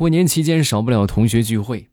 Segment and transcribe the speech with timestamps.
[0.00, 1.90] 过年期间少不了同学聚会，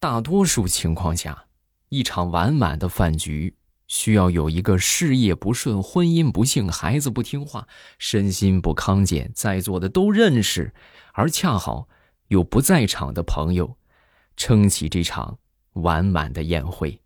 [0.00, 1.44] 大多数情况下，
[1.90, 3.54] 一场完满的饭局
[3.86, 7.68] 需要有一个事业不顺、婚姻不幸、孩子不听话、
[8.00, 10.74] 身心不康健，在座的都认识，
[11.12, 11.86] 而恰好
[12.26, 13.76] 有不在场的朋友，
[14.36, 15.38] 撑起这场
[15.74, 17.00] 完满的宴会。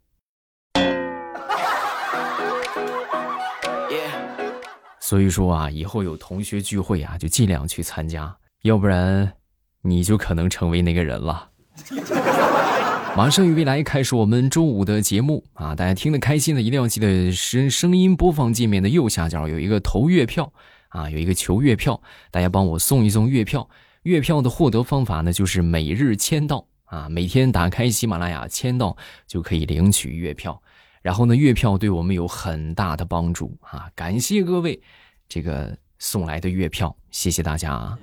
[5.00, 9.39] 所以说啊，以后有同学聚会啊，就尽量去参加，要不然。
[9.82, 11.50] 你就可能成为那个人了。
[13.16, 15.74] 马上与未来开始我们周五的节目啊！
[15.74, 20.52] 大家听得开心的，一定要记得声声音播放界面的右下角有一个投月票
[20.90, 22.00] 啊，有一个求月票，
[22.30, 23.68] 大家帮我送一送月票。
[24.04, 30.62] 月票的获得方法呢，就是每日签到啊，每天打开喜马拉雅签到就可以领取月票。
[31.02, 33.90] 然后呢，月票对我们有很大的帮助啊！
[33.96, 34.80] 感谢各位
[35.28, 37.98] 这个送来的月票，谢谢大家啊！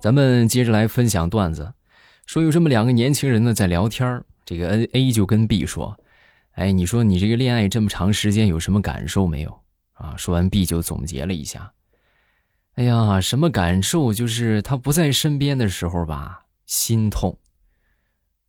[0.00, 1.72] 咱们接着来分享段子，
[2.26, 5.96] 说有这么两个年轻人呢在聊天这个 N A 就跟 B 说
[6.58, 9.60] ：“哎，你说你这个恋爱这么长时间有什么感受没有？”
[9.94, 11.72] 啊，说完 B 就总结了一下
[12.74, 14.12] ：“哎呀，什么感受？
[14.12, 17.38] 就是他不在身边的时候吧，心痛。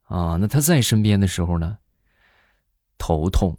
[0.06, 1.78] 啊，那他在身边的时候呢，
[2.98, 3.56] 头痛。”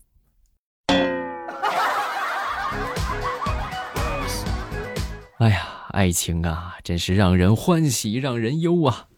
[5.38, 9.08] 哎呀，爱情啊，真是让人欢喜让人忧啊！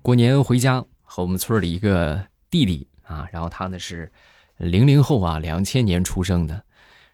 [0.00, 4.10] 过年回家和我们村里一个弟弟啊，然后他呢是
[4.56, 6.64] 零零后啊，两千年出生的。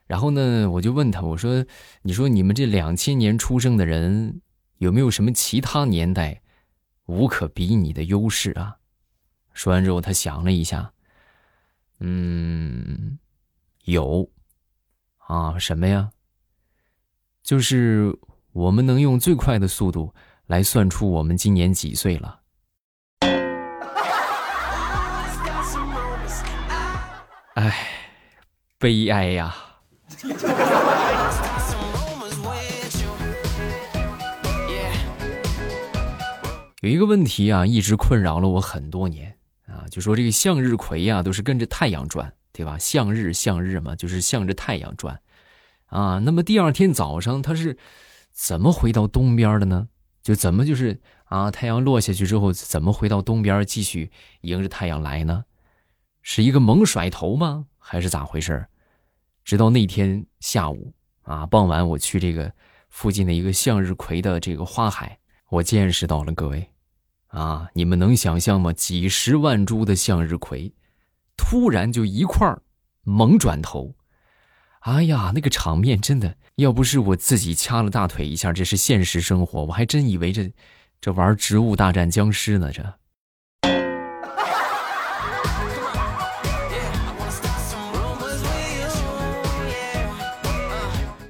[0.06, 1.64] 然后呢，我就问他，我说
[2.02, 4.40] ：“你说你们这两千年出生的人
[4.78, 6.42] 有没有什么其他年代
[7.06, 8.76] 无可比拟的优势啊？”
[9.52, 10.92] 说完之后，他想了一下。
[12.04, 13.16] 嗯，
[13.84, 14.28] 有，
[15.18, 16.10] 啊，什么呀？
[17.44, 18.18] 就是
[18.52, 20.12] 我们能用最快的速度
[20.46, 22.40] 来算出我们今年几岁了。
[27.54, 27.88] 哎，
[28.78, 29.54] 悲哀呀！
[36.80, 39.38] 有一个问题啊，一直困扰了我很多年。
[39.90, 42.78] 就说这个向日葵呀，都是跟着太阳转，对吧？
[42.78, 45.20] 向日向日嘛，就是向着太阳转，
[45.86, 47.76] 啊，那么第二天早上它是
[48.30, 49.88] 怎么回到东边的呢？
[50.22, 54.10] 就怎么就是啊，太阳落下去之后，怎么回到东边继续
[54.42, 55.44] 迎着太阳来呢？
[56.22, 57.66] 是一个猛甩头吗？
[57.78, 58.66] 还是咋回事？
[59.44, 62.52] 直到那天下午啊，傍晚我去这个
[62.90, 66.71] 附近的一个向日葵的这个花海，我见识到了各位。
[67.32, 67.66] 啊！
[67.72, 68.72] 你们能想象吗？
[68.72, 70.72] 几十万株的向日葵，
[71.36, 72.60] 突然就一块儿
[73.04, 73.94] 猛转头，
[74.80, 80.52] 哎呀，那个场面真的，要不是我自己掐了大腿一下，这是现实生活，我还真以为这
[81.00, 82.70] 这玩《植物大战僵尸》呢。
[82.70, 82.84] 这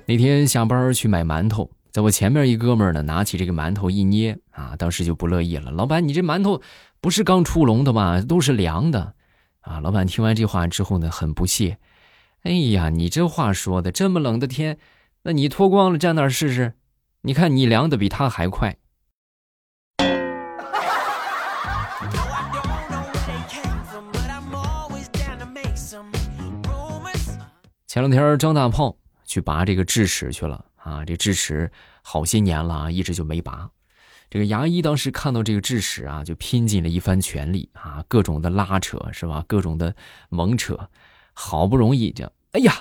[0.05, 1.71] 那天下班去买馒头。
[1.93, 5.71] 在我前面一哥们呢，拿起这个馒头一捏啊，当时就不乐意了。
[5.71, 6.63] 老板，你这馒头
[7.03, 8.19] 不是刚出笼的吗？
[8.23, 9.13] 都是凉的，
[9.61, 9.79] 啊！
[9.79, 11.77] 老板听完这话之后呢，很不屑。
[12.45, 14.79] 哎呀，你这话说的，这么冷的天，
[15.25, 16.73] 那你脱光了站那儿试试，
[17.21, 18.75] 你看你凉的比他还快。
[27.87, 30.65] 前两天张大炮去拔这个智齿去了。
[30.83, 31.71] 啊，这智齿
[32.03, 33.71] 好些年了啊，一直就没拔。
[34.31, 39.45] 这个牙医当时看到这个智齿啊，就拼尽了一番全力啊，各种的拉扯是吧？
[39.47, 39.95] 各种的
[40.31, 40.89] 猛扯，
[41.35, 42.75] 好不容易就哎呀，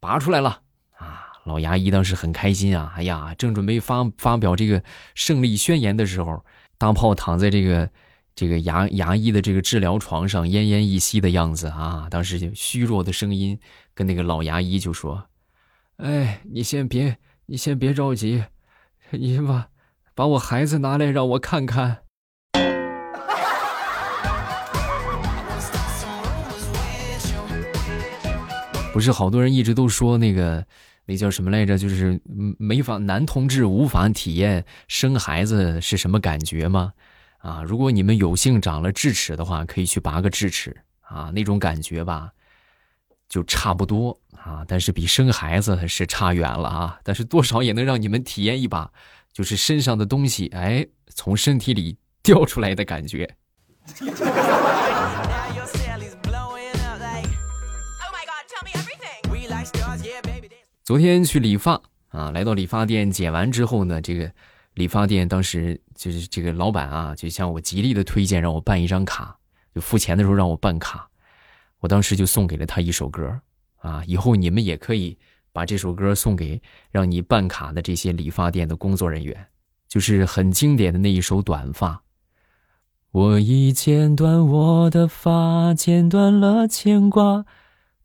[0.00, 0.60] 拔出来了
[0.98, 1.32] 啊！
[1.44, 6.44] 老牙医当时很开心啊，哎呀，正准备发发表这个胜利宣言的时候，
[6.76, 7.90] 大炮躺在这个
[8.34, 13.58] 这个牙牙医的这个治疗床上，奄奄一息的样子啊，当时就虚弱的声音
[13.94, 15.26] 跟那个老牙医就说
[15.96, 17.16] ：“哎，你先别。”
[17.46, 18.44] 你先别着急，
[19.10, 19.68] 你把
[20.14, 21.98] 把我孩子拿来让我看看。
[28.92, 30.64] 不是好多人一直都说那个
[31.06, 31.76] 那叫什么来着？
[31.76, 32.20] 就是
[32.58, 36.92] 没法男同志无法体验生孩子是什么感觉吗？
[37.38, 42.30] 啊，如果你们有幸长了智齿的话，可以去拔个智齿啊，那种感觉吧。
[43.32, 47.00] 就差不多啊，但是比生孩子是差远了啊。
[47.02, 48.92] 但是多少也能让你们体验一把，
[49.32, 53.34] 就是身上的东西哎从身体里掉出来的感觉。
[60.84, 64.30] 昨天去理发啊，来到理发店剪完之后呢，这个
[64.74, 69.34] 理发店当时就是这个老板啊，就向我极力的推荐让我办一张卡，
[69.74, 71.08] 就付钱的时候让我办卡。
[71.82, 73.40] 我当时就送给了他一首歌
[73.78, 75.18] 啊，以后你们也可以
[75.52, 76.62] 把这首歌送给
[76.92, 79.48] 让你办卡的这些理发店的工作人员，
[79.88, 82.04] 就是很经典的那一首短发。
[83.10, 87.44] 我已剪断我的发，剪断了牵挂，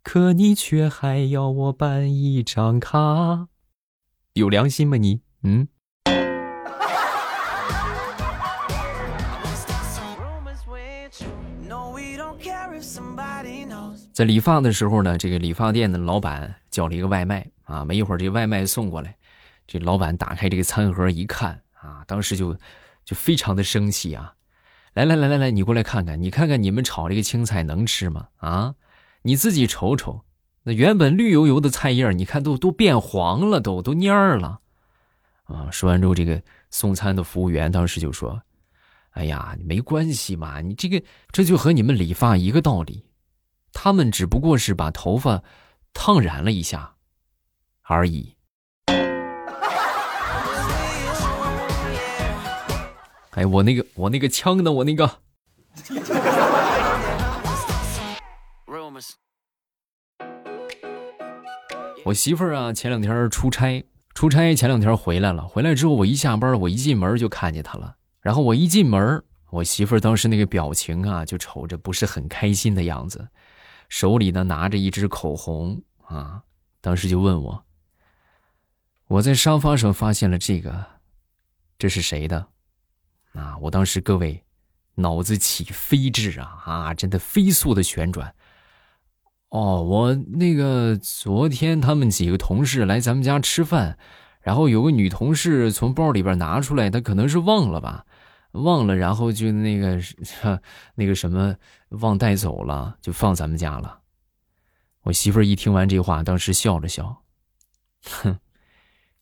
[0.02, 3.48] 可你却还要我办一张卡，
[4.34, 5.22] 有良心吗你？
[5.44, 5.68] 嗯。
[14.18, 19.16] 在理发的时候呢，这个理发店的老板叫了一个外卖啊，没一会儿这外卖送过来，
[19.68, 22.52] 这老板打开这个餐盒一看啊，当时就
[23.06, 24.34] 就非常的生气啊。
[24.96, 28.30] 来来来来来，你过来看看，你看看你们炒这个青菜能吃吗？
[28.38, 28.74] 啊，
[29.22, 30.24] 你自己瞅瞅，
[30.64, 34.62] 那原本绿油油的菜叶，你看都都变黄了，都都蔫儿了。
[35.44, 36.42] 啊，说完之后，这个
[36.72, 38.42] 送餐的服务员当时就说
[39.14, 43.04] ：“哎呀，没关系嘛，你这个这就和你们理发一个道理，
[43.80, 45.44] 他们只不过是把头发
[45.94, 46.96] 烫染了一下
[47.84, 48.36] 而已。”
[53.38, 54.72] 哎，我那个，我那个枪呢？
[54.72, 55.20] 我那个。
[62.04, 63.86] 我媳妇儿啊，前两天出差，
[64.16, 65.48] 出差前两天回来了。
[65.48, 67.98] 回来之后，我一下班，我一进门就看见她了。
[68.22, 73.28] 然后我一进门，我媳妇儿当时那个表情啊，就瞅着不是很开心的样子，
[73.90, 76.44] 手里呢拿着一支口红啊，
[76.82, 77.66] 当时就问我
[79.08, 80.86] ：“我在沙发上发现了这个，
[81.78, 82.48] 这是谁的？”
[83.34, 83.56] 啊！
[83.62, 84.44] 我当时各位，
[84.96, 86.94] 脑子起飞智啊啊！
[86.94, 88.34] 真的飞速的旋转。
[89.50, 94.00] 哦，我那个昨天他们几个同事来咱们家吃饭，
[94.42, 98.06] 然后有个女同事从包里边拿出来，她可能是忘了吧，
[98.64, 100.00] 忘了，然后就那个
[100.96, 101.56] 那个什么
[101.90, 104.02] 忘带走了，就放咱们家了。
[105.04, 107.24] 我媳妇儿一听完这话，当时笑了笑，
[108.04, 108.40] 哼，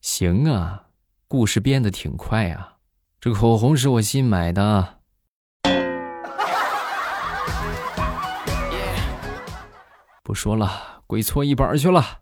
[0.01, 0.87] 行啊，
[1.27, 2.77] 故事编的挺快啊。
[3.19, 4.99] 这口红是我新买的，
[10.23, 12.21] 不说了，归搓衣板去了。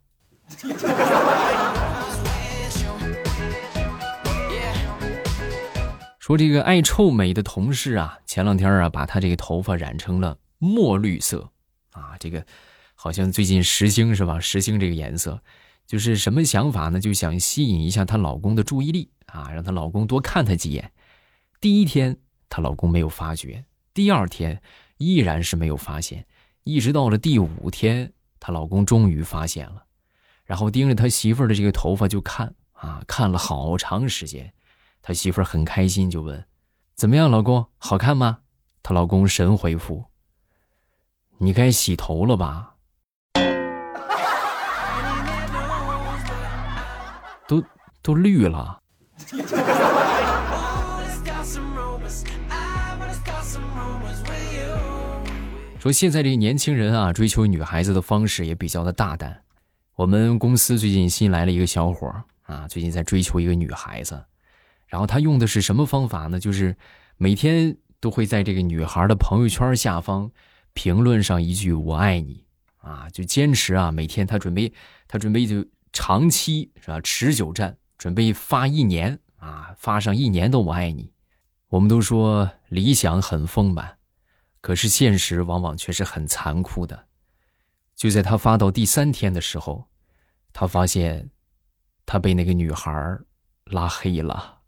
[6.34, 11.52] 说这个爱臭美的同事啊，前两天啊，把他这个头发染成了墨绿色
[11.92, 12.44] 啊，这个
[12.96, 14.40] 好像最近时兴是吧？
[14.40, 15.44] 时兴这个颜色，
[15.86, 17.00] 就是什么想法呢？
[17.00, 19.12] 就想吸引一下她老公的注意力。
[19.28, 20.92] 啊，让她老公多看她几眼。
[21.62, 22.18] 第一天，
[22.50, 23.64] 她老公没有发觉；
[23.94, 24.60] 第二天，
[24.98, 26.26] 依然是没有发现。
[26.64, 29.84] 一直到了第五天，她老公终于发现了，
[30.46, 34.52] 然后盯着他媳妇儿的这个头发就看啊，看了好长时间。
[35.06, 36.46] 他媳妇儿很开心，就问
[36.96, 38.40] ：“怎么样，老公，好看吗？”
[38.82, 40.06] 她老公神回复
[41.40, 42.76] ：“你该洗头了吧？
[47.46, 47.62] 都
[48.02, 48.80] 都绿了。”
[55.80, 59.44] 说现在这个年轻人啊，追求女孩子的方式也比较的大胆。
[59.96, 64.24] 我们公司最近新来了一个小伙啊，最近在追求一个女孩子，
[64.94, 66.40] 然后他用的是什么方法呢？
[66.40, 66.78] 就是
[67.18, 70.30] 每天都会在这个女孩的朋友圈下方
[70.74, 72.46] 评论上一句“我爱你”，
[72.78, 74.72] 啊，就坚持啊，每天他准备
[75.08, 77.76] 他准备就长期是吧，持久战。
[77.98, 81.12] 准备发一年啊，发上一年的我爱你。
[81.70, 83.98] 我们都说理想很丰满，
[84.62, 87.08] 可是现实往往却是很残酷的。
[87.96, 89.88] 就在他发到第三天的时候，
[90.52, 91.32] 他发现
[92.06, 92.92] 他被那个女孩
[93.66, 94.60] 拉黑了。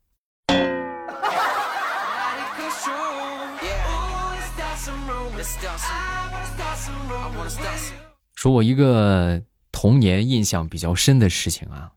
[8.36, 11.92] 说我一个童年印象比较深的事情啊。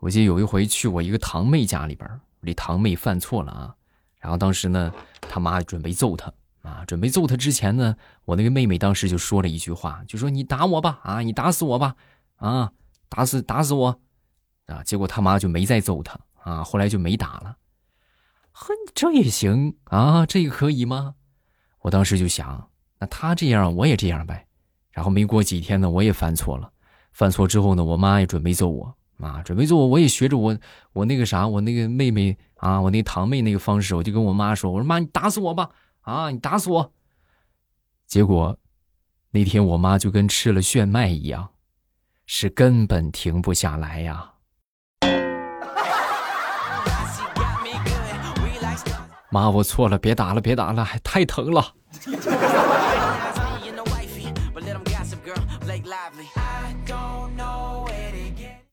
[0.00, 2.08] 我记得有一回去我一个堂妹家里边，
[2.40, 3.74] 我这堂妹犯错了啊，
[4.20, 11.96] 然后当时呢，他妈准备揍她啊，准备揍她之前呢，我那个妹妹当时就说了一句话，就说你打我吧，啊，你打死我吧，
[12.36, 12.72] 啊，
[13.08, 13.98] 打死打死我，
[14.66, 17.56] 啊，结果他妈就没再揍她啊，后来就没打了。
[18.52, 21.14] 呵，这也行啊，这个可以吗？
[21.84, 22.66] 我当时就想，
[22.98, 24.46] 那他这样我也这样呗。
[24.90, 26.72] 然后没过几天呢，我也犯错了，
[27.12, 28.96] 犯错之后呢，我妈也准备揍我。
[29.18, 30.58] 啊，准备揍我，我也学着我，
[30.92, 36.92] 我那个啥，我那个妹妹啊，我那堂妹那个方式，我就跟我妈说：“我说妈，你打死我吧，啊，你打死我。”
[38.08, 38.58] 结果
[39.30, 41.50] 那天我妈就跟吃了炫迈一样，
[42.26, 44.33] 是根本停不下来呀。
[49.34, 51.74] 妈，我错了，别打了，别打了，还太疼了。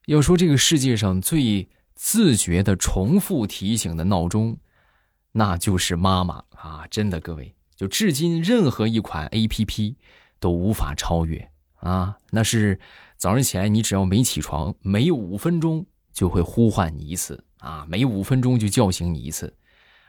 [0.06, 4.56] 要说这个世界上最自觉的重复提醒的闹钟，
[5.32, 6.86] 那就是妈妈啊！
[6.92, 9.98] 真的，各位，就至今任何一款 A P P
[10.40, 12.16] 都无法超越啊！
[12.30, 12.80] 那是
[13.18, 19.52] 早上起来你只要没起床，每五分钟就会呼唤你一次啊，每五分钟就叫醒你一次，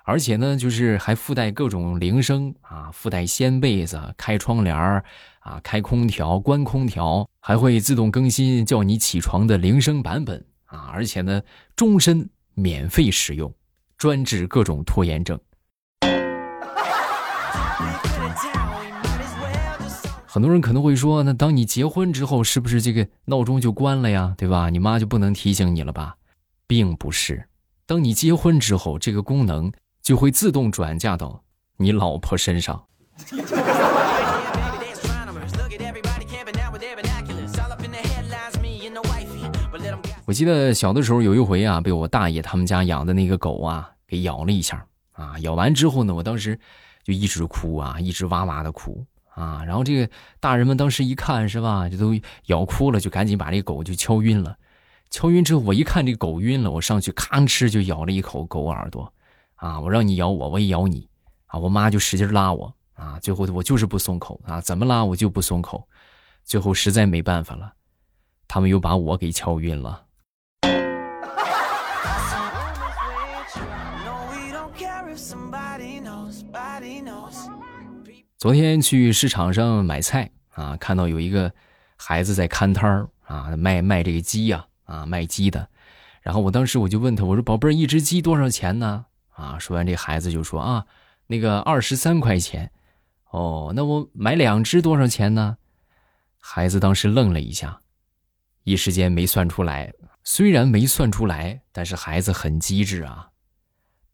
[0.04, 5.04] 而且呢，就是还附带各种铃声啊，附带掀被子、开窗帘儿。
[5.44, 10.88] 啊，开空调、关空调，还会自动更新叫你起床的铃声版本啊！
[10.92, 11.42] 而且呢，
[11.74, 13.52] 终身免费使用，
[13.98, 15.36] 专治各种拖延症。
[20.24, 24.32] 很多人可能会说，那当你结婚之后，是不是这个闹钟就关了呀？
[24.38, 24.70] 对吧？
[24.70, 26.14] 你妈就不能提醒你了吧？
[26.68, 27.48] 并不是，
[27.84, 31.42] 当你结婚之后，这个功能就会自动转嫁到
[31.76, 32.84] 你老婆身上。
[40.24, 46.58] 我记得小的时候有一回啊，被我大爷他们家养的那个狗啊给咬了一下啊，咬完之后呢，我当时
[47.04, 49.04] 就一直哭啊，一直哇哇的哭
[49.34, 49.62] 啊。
[49.64, 54.56] 然后这个大人们当时一看是吧，就都咬哭了，就赶紧把这狗就敲晕了。
[55.10, 59.12] 敲晕之后，我一看这狗晕了，我上去咔哧就咬了一口狗耳朵
[59.62, 61.08] 啊，我让你咬我，我也咬你
[61.46, 61.56] 啊。
[61.56, 65.86] 我妈就使劲拉我啊，最后我就是不松口啊，怎么拉我就不松口，
[66.42, 67.72] 最后实在没办法了，
[68.48, 70.04] 他们又把我给敲晕了。
[78.36, 81.52] 昨天去市场上买菜啊，看到有一个
[81.96, 85.68] 孩子在看摊儿啊，卖卖这个鸡呀啊，卖鸡的。
[86.20, 90.86] 然后我当时我就问他，我说：“宝贝儿，一只鸡多少钱呢？”啊，说完这孩子就说：“啊，
[91.26, 92.70] 那个二十三块钱。”
[93.30, 95.56] 哦，那我买两只多少钱呢？
[96.38, 97.80] 孩子当时愣了一下，
[98.64, 99.92] 一时间没算出来。
[100.24, 103.30] 虽然没算出来，但是孩子很机智啊。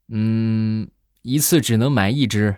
[0.08, 0.88] 嗯，
[1.22, 2.56] 一次只能买一只。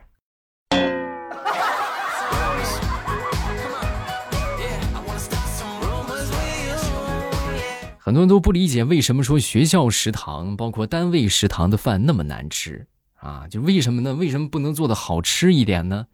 [8.10, 13.46] 很多人都不理解为什么说学校食堂包括单位食堂的饭那么难吃啊？
[13.48, 14.14] 就为什么呢？
[14.14, 16.08] 为什么不能做的好吃一点呢？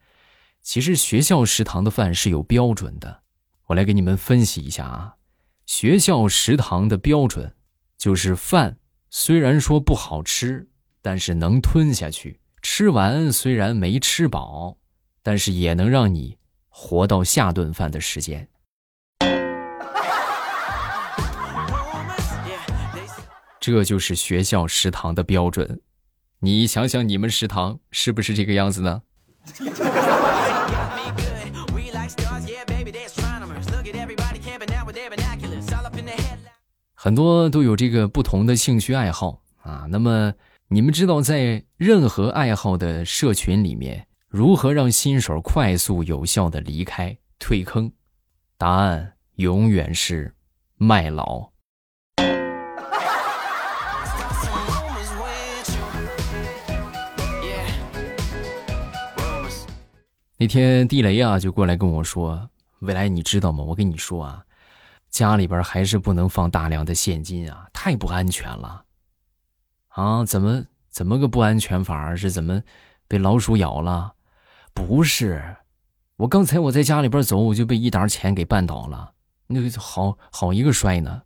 [0.60, 3.22] 其实学校食堂的饭是有标准的，
[3.68, 5.14] 我来给你们分析一下啊。
[5.64, 7.54] 学校食堂的标准
[7.96, 8.76] 就是饭
[9.08, 10.68] 虽然说不好吃，
[11.00, 14.76] 但是能吞下去，吃完虽然没吃饱，
[15.22, 16.36] 但是也能让你
[16.68, 18.46] 活到下顿饭的时间。
[23.66, 25.80] 这就是学校食堂的标准，
[26.38, 29.02] 你想想你们食堂是不是这个样子呢？
[36.94, 39.88] 很多都有这个不同的兴趣爱好啊。
[39.90, 40.32] 那么
[40.68, 47.90] 你们知道在任何爱好的社群里面，如何让新手快速有效的离开退坑？
[48.56, 50.32] 答案永远是
[50.76, 51.55] 卖老。
[60.38, 62.50] 那天地雷啊就过来跟我说
[62.81, 63.64] ：“未来你知道吗？
[63.64, 64.45] 我跟你说啊，
[65.09, 68.85] 家里边还是不能放大量的现金啊，太不安全了。
[69.88, 72.14] 啊，怎么怎么个不安全法？
[72.14, 72.62] 是怎么
[73.09, 74.12] 被老鼠咬了？
[74.75, 75.57] 不是，
[76.16, 79.14] 我刚才我在家里边走，我就被一沓钱给绊倒了，
[79.47, 81.23] 那个好好一个摔呢。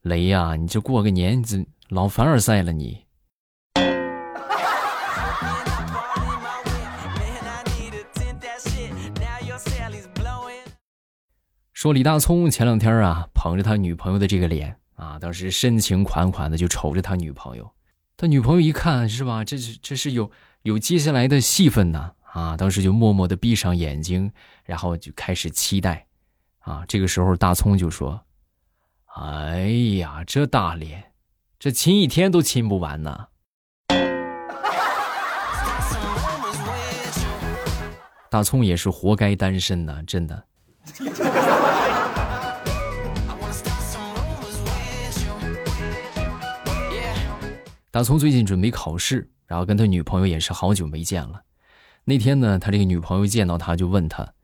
[0.00, 3.03] 雷呀，你这过个年，这老凡尔赛了你。”
[11.84, 17.70] 说李大聪前两天啊，捧着他女朋友的这个脸啊，当时深情款款的就瞅着他女朋友。
[18.16, 20.30] 他女朋友一看是吧，这是这是有
[20.62, 24.32] 有接下来的戏份呢啊，当时就默默的闭上眼睛，
[24.64, 26.06] 然后就开始期待
[26.60, 26.86] 啊。
[26.88, 28.18] 这个时候大葱就说
[29.20, 29.66] ：“哎
[29.98, 31.12] 呀，这大脸，
[31.58, 33.26] 这亲一天都亲不完呢。”
[38.30, 40.46] 大葱也是活该单身呢，真的。
[47.90, 51.42] 大葱最近准备考试，然后跟他女朋友也是好久没见了。
[52.04, 54.34] 那天呢，他这个女朋友见到他就问他：“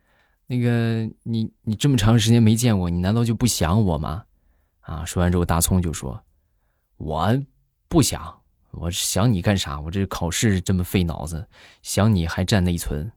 [0.46, 4.24] 那个你你这么长时间没见我，你难道就不想我吗？
[4.80, 5.04] 啊！
[5.04, 6.22] 说完之后，大葱就说
[6.96, 7.38] ：“我
[7.88, 9.80] 不想，我想你干啥？
[9.80, 11.46] 我这考试这么费脑子，
[11.82, 13.12] 想你还占内存。”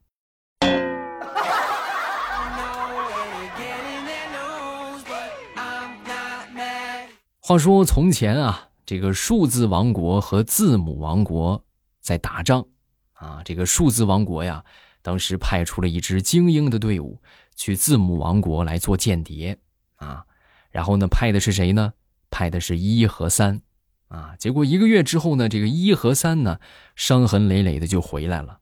[7.45, 11.62] 话说从前啊，这个数字王国和字母王国
[12.00, 12.65] 在打仗
[13.12, 13.41] 啊。
[13.43, 14.63] 这个数字王国呀。
[15.01, 17.21] 当时派出了一支精英的队伍
[17.57, 19.57] 去字母王国来做间谍，
[19.97, 20.23] 啊，
[20.71, 21.91] 然后呢，派的是谁呢？
[22.31, 23.62] 派的是一和三，
[24.07, 26.57] 啊，结果一个月之后呢，这个一和三呢，
[26.95, 28.59] 伤痕累累的就回来了。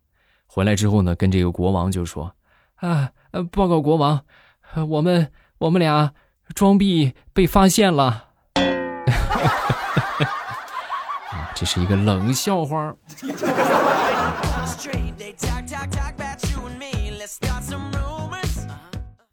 [0.47, 2.35] 回来之后呢，跟这个国王就说
[2.81, 3.11] ：“啊，
[3.51, 4.25] 报告国王，
[4.89, 6.15] 我们我们俩
[6.55, 8.29] 装逼被发现了。”
[11.53, 12.95] 这是一个冷笑话。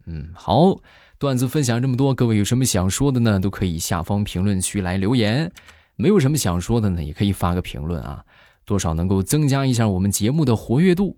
[0.05, 0.77] 嗯，好，
[1.19, 3.41] 段子分享这么多，各位有什么想说的呢？
[3.41, 5.51] 都可以下方评论区来留言。
[5.97, 8.23] 没有什么想说的呢，也可以发个评论啊，
[8.65, 11.17] 多少能够增加一下我们节目的活跃度。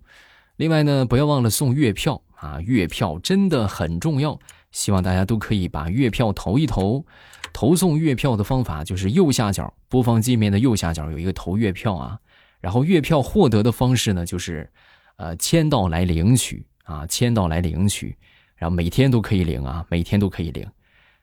[0.55, 4.39] 另外呢，不要忘了送月票啊，月票真的很重要，
[4.71, 7.05] 希望大家都可以把月票投一投。
[7.53, 12.19] 投送月票的方法就是右下角播放界面的右下角有一个投月票啊，
[12.59, 14.69] 然后月票获得的方式呢就是。
[15.17, 18.17] 呃，签到来领取啊，签到来领取，
[18.55, 20.65] 然后每天都可以领啊，每天都可以领。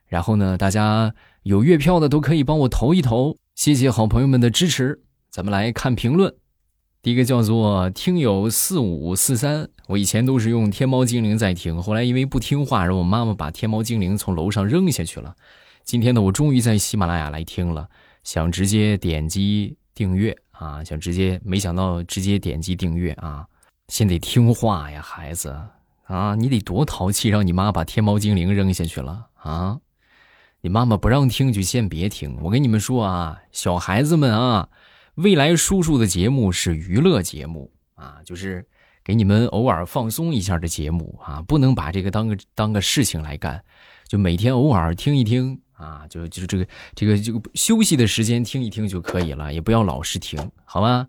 [0.06, 5.00] 然后呢，大家有月票的都可以帮我投一投，谢谢好朋友们的支持。
[5.30, 6.32] 咱们来看评论，
[7.02, 15.34] 第一个叫做听友四五四三，我以前都是用天猫精灵在听，后来因为不听话，让我妈妈把天猫精灵从楼上扔下去了。
[15.88, 17.88] 今天呢，我终于在喜马拉雅来听了，
[18.22, 23.46] 想直接点击订阅啊，想直接，没想到直接点击订阅啊。
[23.88, 25.58] 先得听话呀，孩子
[26.04, 26.34] 啊！
[26.34, 29.78] 你得多淘气，让你妈把天猫精灵扔下去了啊！
[30.60, 32.36] 你妈妈不让听就先别听。
[32.42, 34.68] 我跟你们说啊，小孩子们啊，
[35.14, 38.62] 未来叔叔的节目是娱乐节目啊，就是
[39.02, 43.64] 给你们偶尔放松一下的节目啊，不能把这个当个当个事情来干，
[44.06, 51.08] 就每天偶尔听一听啊，就就这个这个这个休息的时间听一听就可以了，也不要老是听，好吗？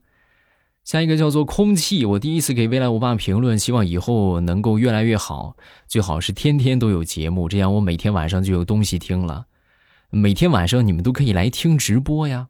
[0.85, 5.55] 下一个叫做空气，我第一次给未来我爸评论，希望以后能够越来越好，
[5.87, 9.45] 最好是天天都有节目，这样我每天晚上就有东西听了。
[10.11, 12.47] 每天晚上你们都可以来听直播呀，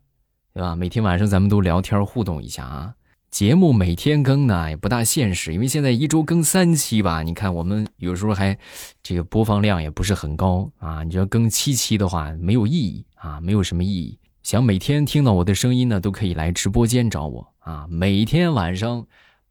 [0.54, 0.76] 对吧？
[0.76, 2.96] 每天晚上咱们都聊天互动一下啊。
[3.32, 8.58] 节目每天更呢也不大现实，因为现在一周更三期吧，你看我们有时候还
[9.04, 11.04] 这个播放量也不是很高啊。
[11.04, 14.18] 你要更七期的话没有意义啊，没有什么意义。
[14.42, 17.48] 想每天听到我的声音呢，都可以来直播间找我。
[17.60, 19.06] 啊，每天晚上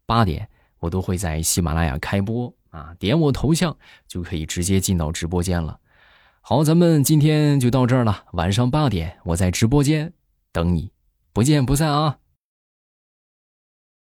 [0.05, 3.75] 八点，我都会在喜马拉雅开播啊，点我头像
[4.09, 5.79] 就可以直接进到直播间了。
[6.41, 10.11] 好，咱们今天就到这儿了，晚上八点我在直播间
[10.51, 10.91] 等你，
[11.31, 12.17] 不见不散啊。